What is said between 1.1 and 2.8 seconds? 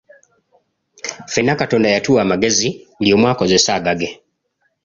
Ffena Katonda yatuwa amagezi,